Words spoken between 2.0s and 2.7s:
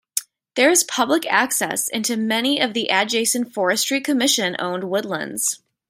many